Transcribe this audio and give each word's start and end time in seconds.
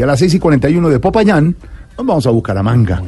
Y 0.00 0.02
a 0.02 0.06
las 0.06 0.18
6 0.18 0.32
y 0.32 0.38
41 0.38 0.88
de 0.88 0.98
Popayán, 0.98 1.54
nos 1.98 2.06
vamos 2.06 2.26
a 2.26 2.30
Bucaramanga. 2.30 3.02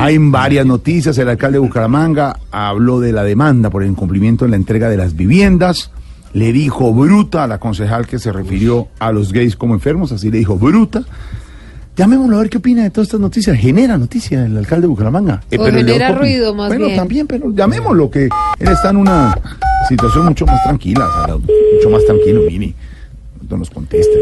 Hay 0.00 0.18
varias 0.18 0.66
noticias. 0.66 1.16
El 1.18 1.28
alcalde 1.28 1.54
de 1.54 1.58
Bucaramanga 1.60 2.36
habló 2.50 2.98
de 2.98 3.12
la 3.12 3.22
demanda 3.22 3.70
por 3.70 3.84
el 3.84 3.90
incumplimiento 3.90 4.44
en 4.44 4.50
la 4.50 4.56
entrega 4.56 4.88
de 4.88 4.96
las 4.96 5.14
viviendas. 5.14 5.92
Le 6.32 6.52
dijo 6.52 6.92
bruta 6.92 7.44
a 7.44 7.46
la 7.46 7.58
concejal 7.60 8.08
que 8.08 8.18
se 8.18 8.32
refirió 8.32 8.88
a 8.98 9.12
los 9.12 9.32
gays 9.32 9.54
como 9.54 9.74
enfermos, 9.74 10.10
así 10.10 10.28
le 10.32 10.38
dijo 10.38 10.56
bruta. 10.56 11.04
Llamémoslo 11.94 12.38
a 12.38 12.40
ver 12.40 12.50
qué 12.50 12.58
opina 12.58 12.82
de 12.82 12.90
todas 12.90 13.06
estas 13.06 13.20
noticias. 13.20 13.56
Genera 13.56 13.96
noticias 13.96 14.46
el 14.46 14.56
alcalde 14.58 14.82
de 14.82 14.88
Bucaramanga. 14.88 15.44
Eh, 15.52 15.58
O 15.60 15.62
pero 15.64 15.76
genera 15.78 16.10
ruido, 16.10 16.56
más 16.56 16.66
Bueno, 16.66 16.86
bien. 16.86 16.96
también, 16.98 17.26
pero 17.28 17.52
llamémoslo, 17.52 18.10
que 18.10 18.24
él 18.24 18.68
está 18.68 18.90
en 18.90 18.96
una 18.96 19.32
situación 19.88 20.24
mucho 20.26 20.44
más 20.44 20.60
tranquila, 20.64 21.06
mucho 21.28 21.88
más 21.88 22.04
tranquilo, 22.04 22.40
Mini. 22.50 22.74
No 23.48 23.58
nos 23.58 23.70
conteste. 23.70 24.12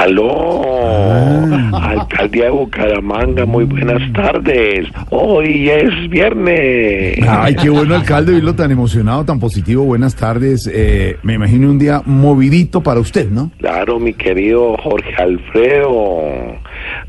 Aló, 0.00 0.62
Ah. 0.64 1.90
alcaldía 2.00 2.44
de 2.44 2.50
Bucaramanga, 2.52 3.44
muy 3.44 3.64
buenas 3.64 4.00
tardes. 4.14 4.86
Hoy 5.10 5.68
es 5.68 6.08
viernes. 6.08 7.18
Ay, 7.28 7.54
qué 7.54 7.68
bueno, 7.68 7.94
alcalde, 7.96 8.32
verlo 8.32 8.54
tan 8.54 8.70
emocionado, 8.70 9.26
tan 9.26 9.38
positivo. 9.38 9.84
Buenas 9.84 10.16
tardes. 10.16 10.66
Eh, 10.72 11.18
me 11.22 11.34
imagino 11.34 11.68
un 11.68 11.78
día 11.78 12.00
movidito 12.06 12.82
para 12.82 12.98
usted, 12.98 13.28
¿no? 13.28 13.50
Claro, 13.58 14.00
mi 14.00 14.14
querido 14.14 14.74
Jorge 14.82 15.14
Alfredo. 15.18 16.22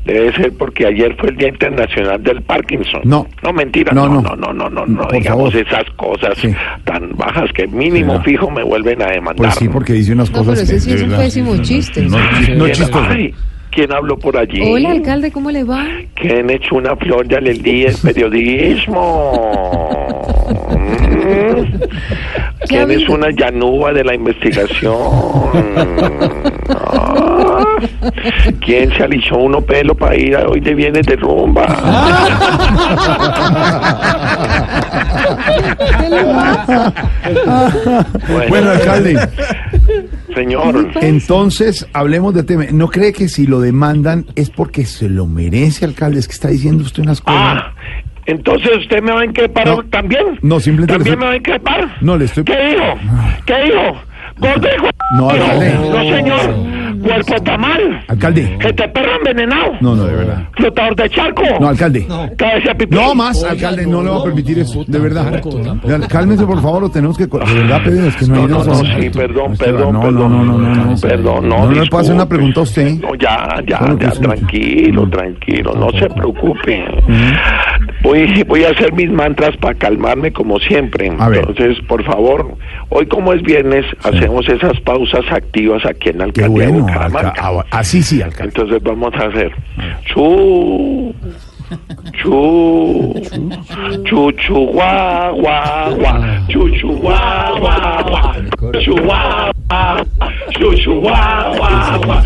Debe 0.04 0.32
ser 0.34 0.52
porque 0.58 0.86
ayer 0.86 1.14
fue 1.16 1.28
el 1.30 1.36
Día 1.36 1.48
Internacional 1.48 2.20
del 2.22 2.42
Parkinson. 2.42 3.02
No. 3.04 3.26
No, 3.42 3.52
mentira. 3.52 3.92
No, 3.92 4.08
No, 4.08 4.20
no. 4.20 4.34
no, 4.36 4.52
no, 4.52 4.68
no, 4.68 4.84
no. 4.86 5.06
Digamos 5.12 5.52
favor. 5.52 5.66
esas 5.68 5.84
cosas 5.96 6.36
Sí. 6.38 6.52
tan 6.84 7.10
bajas 7.16 7.52
que 7.52 7.68
mínimo 7.68 8.16
Sí, 8.18 8.30
fijo 8.32 8.50
me 8.50 8.64
vuelven 8.64 9.00
a 9.00 9.06
demandar. 9.06 9.36
Pues 9.36 9.54
sí, 9.54 9.68
porque 9.68 9.92
dice 9.92 10.12
unas 10.12 10.30
No, 10.32 10.38
cosas 10.38 10.54
pero 10.54 10.64
ese 10.64 10.74
que, 10.74 10.80
sí 10.80 10.92
es 10.92 11.02
un 11.04 11.10
pésimo 11.16 11.56
chiste. 11.62 12.02
No, 12.02 12.18
no 12.18 12.64
¿Quién- 12.64 12.72
chistoso. 12.72 13.06
ay, 13.10 13.32
¿Quién 13.70 13.90
habló 13.92 14.18
por 14.18 14.36
allí? 14.36 14.60
Hola, 14.60 14.90
alcalde, 14.90 15.30
¿cómo 15.32 15.50
le 15.50 15.64
va? 15.64 15.86
¿Quién 16.14 16.50
echó 16.50 16.74
una 16.76 16.94
flor 16.96 17.26
de 17.26 17.36
alegría 17.36 17.86
del 17.86 17.96
periodismo? 18.02 19.32
Mm. 21.22 21.80
¿Quién 22.68 22.90
es 22.90 23.08
una 23.08 23.30
llanúa 23.30 23.92
de 23.92 24.02
la 24.04 24.14
investigación? 24.14 24.92
¿Quién 28.64 28.90
se 28.96 29.02
alisó 29.04 29.36
uno 29.38 29.60
pelo 29.60 29.94
para 29.94 30.16
ir 30.16 30.36
a 30.36 30.46
hoy 30.48 30.60
de 30.60 30.74
bienes 30.74 31.06
de 31.06 31.16
rumba? 31.16 31.66
Bueno, 38.48 38.70
alcalde, 38.70 39.18
Señor, 40.34 40.90
entonces 41.00 41.86
hablemos 41.92 42.34
de 42.34 42.42
tema. 42.42 42.64
¿No 42.72 42.88
cree 42.88 43.12
que 43.12 43.28
si 43.28 43.46
lo 43.46 43.60
demandan 43.60 44.26
es 44.34 44.50
porque 44.50 44.84
se 44.84 45.08
lo 45.08 45.26
merece, 45.26 45.84
alcalde? 45.84 46.18
Es 46.20 46.26
que 46.28 46.34
está 46.34 46.48
diciendo 46.48 46.82
usted 46.84 47.02
unas 47.02 47.20
cosas. 47.20 47.40
ah, 47.40 47.72
entonces 48.26 48.70
usted 48.78 49.02
me 49.02 49.12
va 49.12 49.20
a 49.20 49.24
increpar 49.24 49.66
No. 49.66 49.82
también. 49.84 50.38
No, 50.42 50.60
simplemente 50.60 50.94
¿También 50.94 51.18
me 51.18 51.26
va 51.26 51.32
a 51.32 51.36
increpar? 51.36 51.96
No, 52.00 52.16
le 52.16 52.26
estoy- 52.26 52.44
¿Qué 52.44 52.56
dijo? 52.70 52.98
¿Qué 53.46 53.62
dijo? 53.64 53.96
Gordo 54.38 54.68
No, 55.16 55.30
alcalde. 55.30 55.74
No, 55.74 56.16
señor. 56.16 56.54
Cuerpo 57.02 57.42
tamal. 57.42 58.04
Alcalde. 58.08 58.58
Que 58.60 58.72
te 58.72 58.88
perro 58.88 59.16
envenenado. 59.18 59.72
No, 59.80 59.94
no, 59.96 60.04
de 60.04 60.16
verdad. 60.16 60.48
Flotador 60.56 60.96
de 60.96 61.10
charco. 61.10 61.42
No, 61.60 61.68
alcalde. 61.68 62.06
Cabeza 62.36 62.74
pipí. 62.74 62.94
No 62.94 63.14
más, 63.14 63.42
alcalde, 63.44 63.86
no 63.86 64.02
le 64.02 64.10
va 64.10 64.18
a 64.18 64.22
permitir 64.24 64.58
eso, 64.60 64.84
de 64.86 64.98
verdad. 64.98 65.42
Cálmese, 66.08 66.44
por 66.44 66.60
favor, 66.62 66.82
lo 66.82 66.88
tenemos 66.90 67.16
que... 67.16 67.26
De 67.26 67.38
verdad, 67.38 67.80
Pedro, 67.84 68.06
es 68.06 68.16
que 68.16 68.26
no 68.26 68.34
hay 68.36 68.40
No, 68.42 68.48
no, 68.48 68.58
razón. 68.64 68.88
no, 68.88 69.00
sí, 69.00 69.10
perdón, 69.10 69.56
perdón, 69.56 69.92
no, 69.94 70.00
perdón. 70.00 70.32
No, 70.32 70.44
no, 70.44 70.58
no, 70.58 70.74
no, 70.74 70.84
no. 70.86 70.96
Perdón, 71.00 71.48
no, 71.48 71.58
No, 71.58 71.70
no 71.70 71.80
le 71.82 71.88
puedo 71.90 72.02
hacer 72.02 72.14
una 72.14 72.28
pregunta 72.28 72.60
a 72.60 72.62
usted. 72.62 72.92
No, 73.00 73.14
ya, 73.14 73.48
ya, 73.66 73.80
ya, 73.98 74.10
tranquilo, 74.10 75.08
tranquilo, 75.08 75.72
no 75.74 75.90
se 75.98 76.08
preocupe. 76.08 76.84
Voy, 78.02 78.42
voy 78.48 78.64
a 78.64 78.70
hacer 78.70 78.92
mis 78.92 79.10
mantras 79.10 79.56
para 79.58 79.74
calmarme 79.74 80.32
como 80.32 80.58
siempre. 80.58 81.10
A 81.18 81.28
ver. 81.28 81.40
Entonces, 81.48 81.78
por 81.86 82.02
favor, 82.04 82.56
hoy 82.88 83.06
como 83.06 83.32
es 83.32 83.42
viernes, 83.42 83.84
hacemos 84.02 84.48
esas 84.48 84.78
pausas 84.80 85.24
activas 85.30 85.84
aquí 85.86 86.08
en 86.10 86.18
la 86.18 86.24
alcaldía 86.24 86.66
de 86.66 86.72
bueno. 86.72 86.86
Bucaramanga. 86.86 87.30
alca- 87.30 87.42
ah, 87.42 87.64
Así 87.70 88.02
sí, 88.02 88.20
alcalde. 88.22 88.44
Entonces 88.54 88.82
vamos 88.82 89.14
a 89.14 89.26
hacer 89.26 89.52
chu 90.06 91.14
chu 92.22 93.14
chu 94.04 94.32
chu 94.32 94.54
guá 94.72 95.32
chu 96.48 96.68
chu 96.76 96.88
guá 96.98 97.52
chu 98.84 98.94
guá 99.04 99.51
guá 99.72 100.04
guá 101.00 101.00
guá 101.00 101.96
guá 101.98 101.98
guá 101.98 102.22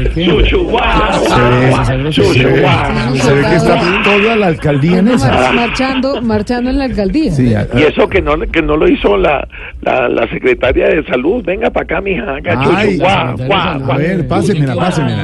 guá 0.60 1.70
guá 1.70 1.84
Se 1.84 2.42
ve, 2.44 2.60
guá 2.60 3.50
que 3.50 3.56
está 3.56 3.80
toda 4.04 4.36
la 4.36 4.46
alcaldía 4.46 4.98
en 4.98 5.08
esa. 5.08 5.52
marchando, 5.52 6.22
marchando 6.22 6.70
en 6.70 6.78
la 6.78 6.84
alcaldía. 6.84 7.32
Sí, 7.32 7.54
a- 7.54 7.66
y 7.74 7.82
eso 7.82 8.08
que 8.08 8.20
no 8.22 8.38
que 8.52 8.62
no 8.62 8.76
lo 8.76 8.88
hizo 8.88 9.16
la 9.16 9.46
la, 9.82 10.08
la 10.08 10.28
secretaria 10.28 10.88
de 10.88 11.04
salud. 11.04 11.42
Venga 11.44 11.70
para 11.70 11.84
acá 11.84 12.00
mija. 12.00 12.36
Haga 12.36 12.60
Ay, 12.76 12.96
chu 12.98 13.02
guá 13.04 13.34
guá 13.46 13.72
a 13.74 13.78
guá 13.78 13.96
ver, 13.96 14.26
pásemela, 14.28 14.74
pásemela. 14.76 15.22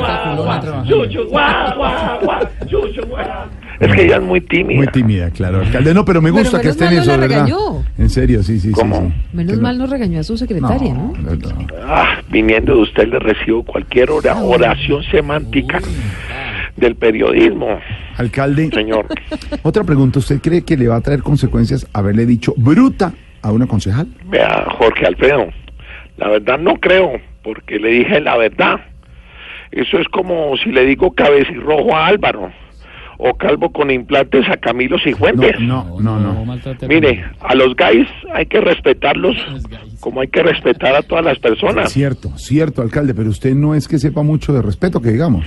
Es 3.87 3.95
que 3.95 4.05
ella 4.05 4.17
es 4.17 4.23
muy 4.23 4.41
tímida 4.41 4.77
Muy 4.79 4.87
tímida, 4.89 5.31
claro, 5.31 5.61
alcalde. 5.61 5.93
No, 5.95 6.05
pero 6.05 6.21
me 6.23 6.31
Pero 6.31 6.43
gusta 6.45 6.61
que 6.61 6.69
esté 6.69 6.87
en 6.87 6.93
eso, 6.95 7.11
la 7.13 7.17
¿verdad? 7.19 7.37
regañó. 7.47 7.85
En 7.99 8.11
serio, 8.11 8.43
sí, 8.43 8.61
sí, 8.61 8.69
sí. 8.69 8.73
¿Cómo? 8.73 8.97
sí. 9.09 9.37
Menos 9.37 9.61
mal 9.61 9.79
no 9.79 9.87
regañó 9.87 10.21
a 10.21 10.23
su 10.23 10.37
secretaria, 10.37 10.95
¿no? 10.95 11.13
no, 11.21 11.35
no. 11.35 11.67
Ah, 11.87 12.21
viniendo 12.31 12.75
de 12.77 12.83
usted 12.83 13.09
le 13.09 13.19
recibo 13.19 13.63
cualquier 13.65 14.11
ora- 14.11 14.37
oración 14.43 15.03
semántica 15.05 15.81
del 16.77 16.97
periodismo, 16.97 17.79
Alcalde, 18.17 18.71
señor. 18.73 19.07
otra 19.63 19.85
pregunta. 19.85 20.19
¿Usted 20.19 20.41
cree 20.41 20.63
que 20.63 20.77
le 20.77 20.89
va 20.89 20.97
a 20.97 21.01
traer 21.01 21.23
consecuencias 21.23 21.87
haberle 21.93 22.27
dicho 22.27 22.55
bruta 22.57 23.13
a 23.43 23.53
una 23.53 23.67
concejal? 23.67 24.07
Vea, 24.27 24.67
Jorge 24.79 25.07
Alfredo, 25.07 25.47
la 26.17 26.29
verdad 26.29 26.59
no 26.59 26.75
creo, 26.77 27.13
porque 27.43 27.79
le 27.79 27.89
dije 27.91 28.21
la 28.21 28.37
verdad. 28.37 28.81
Eso 29.71 29.99
es 29.99 30.07
como 30.09 30.55
si 30.59 30.71
le 30.71 30.85
digo 30.85 31.13
cabecirrojo 31.13 31.97
a 31.97 32.07
Álvaro, 32.09 32.53
o 33.25 33.35
calvo 33.35 33.71
con 33.71 33.91
implantes 33.91 34.49
a 34.49 34.57
Camilo 34.57 34.97
No, 34.97 35.03
Cifuentes. 35.05 35.61
no, 35.61 35.97
no, 36.01 36.19
no. 36.19 36.45
Mire, 36.89 37.25
a 37.41 37.55
los 37.55 37.77
gays 37.77 38.09
hay 38.35 38.47
que 38.47 38.61
respetarlos 38.61 39.37
como 40.01 40.21
hay 40.21 40.29
que 40.29 40.43
respetar 40.43 40.97
a 40.97 41.03
todas 41.03 41.25
las 41.25 41.39
personas. 41.39 41.93
Cierto, 41.93 42.31
cierto, 42.37 42.83
alcalde, 42.83 43.15
pero 43.15 43.31
usted 43.31 43.55
no 43.55 43.75
es 43.77 43.87
que 43.87 43.99
sepa 43.99 44.23
mucho 44.23 44.53
de 44.53 44.63
respeto, 44.63 45.01
que 45.01 45.11
digamos. 45.11 45.47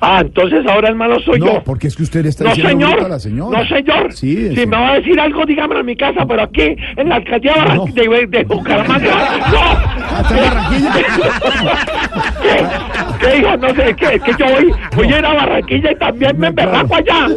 Ah, 0.00 0.18
entonces 0.20 0.64
ahora 0.68 0.88
el 0.90 0.94
malo 0.94 1.18
soy 1.20 1.40
No, 1.40 1.46
yo. 1.54 1.64
porque 1.64 1.86
es 1.88 1.96
que 1.96 2.02
usted 2.02 2.24
está 2.26 2.44
No, 2.44 2.50
diciendo 2.50 2.86
señor. 2.86 3.04
a 3.04 3.08
la 3.08 3.18
señora. 3.18 3.58
No, 3.62 3.66
señor. 3.66 4.12
Sí, 4.12 4.54
si 4.54 4.66
me 4.66 4.76
va 4.76 4.90
a 4.92 4.94
decir 5.00 5.18
algo, 5.18 5.44
dígamelo 5.46 5.80
en 5.80 5.86
mi 5.86 5.96
casa, 5.96 6.24
pero 6.26 6.42
aquí, 6.42 6.76
en 6.96 7.08
la 7.08 7.16
alcaldía 7.16 7.64
No. 7.74 7.86
de, 7.86 8.26
de 8.28 8.44
Bucaramanga. 8.44 9.16
¿Hasta 10.18 10.36
en 10.36 10.44
Barranquilla? 10.44 10.92
¡No! 13.26 13.32
¿Qué? 13.32 13.32
¿Qué 13.32 13.38
hijo? 13.38 13.56
No 13.56 13.68
sé, 13.74 13.96
¿qué? 13.96 14.20
Que 14.20 14.32
yo 14.38 14.46
voy, 14.46 14.74
voy 14.96 15.12
a 15.12 15.18
ir 15.18 15.24
a 15.26 15.34
Barranquilla 15.34 15.92
y 15.92 15.96
también 15.96 16.38
me 16.38 16.48
No, 16.50 16.54
claro. 16.54 16.70
emberraco 16.80 16.94
allá. 16.96 17.28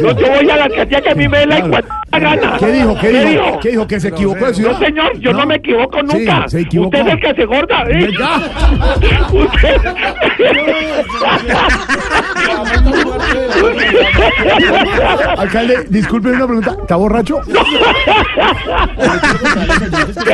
No, 0.00 0.18
yo 0.18 0.28
voy 0.28 0.50
a 0.50 0.56
la 0.56 0.64
alcaldía 0.64 1.00
que 1.02 1.10
a 1.10 1.14
mí 1.14 1.28
me 1.28 1.38
la 1.46 1.56
Claro. 1.56 1.66
encuesta 1.66 1.94
gana. 2.18 2.56
¿Qué 2.58 2.66
dijo? 2.72 2.98
¿Qué, 3.00 3.08
dijo? 3.10 3.60
¿Qué 3.60 3.68
dijo? 3.70 3.86
¿Que 3.88 4.00
se 4.00 4.08
equivocó 4.08 4.46
de 4.46 4.54
ciudad? 4.54 4.72
No, 4.72 4.78
señor, 4.78 5.18
yo 5.18 5.32
no, 5.32 5.46
me 5.46 5.56
equivoco 5.56 5.98
Sí, 6.00 6.06
nunca. 6.18 6.48
se 6.48 6.60
equivocó. 6.60 6.96
Usted 6.96 7.06
es 7.08 7.12
el 7.14 7.20
que 7.20 7.34
se 7.34 7.44
gorda. 7.44 7.84
¿eh? 7.88 8.08
Usted... 9.32 9.80
Alcalde, 15.38 15.86
disculpe 15.88 16.28
una 16.30 16.46
pregunta. 16.46 16.76
¿Está 16.80 16.96
borracho? 16.96 17.40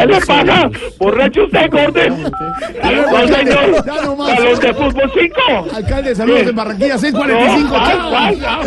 ¿Qué 0.00 0.06
le 0.06 0.21
pasa? 0.21 0.71
¿Borracho 0.99 1.44
usted, 1.44 1.71
Gordon? 1.71 2.22
No, 2.22 2.31
señor. 3.28 3.84
A 4.31 4.41
los 4.41 4.61
de 4.61 4.72
fútbol 4.72 5.12
5. 5.15 5.37
Alcalde, 5.75 6.15
saludos 6.15 6.47
en 6.49 6.56
Barranquilla 6.56 6.97
645. 6.99 7.77
Chao. 8.41 8.60